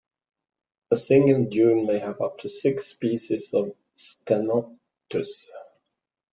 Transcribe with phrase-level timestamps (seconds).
[0.89, 3.75] A single dune may have up to six species of
[4.25, 5.45] "Ctenotus".